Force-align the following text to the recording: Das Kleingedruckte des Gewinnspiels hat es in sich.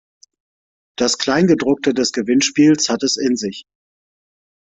Das 0.97 1.19
Kleingedruckte 1.19 1.93
des 1.93 2.11
Gewinnspiels 2.11 2.89
hat 2.89 3.03
es 3.03 3.17
in 3.17 3.35
sich. 3.37 3.67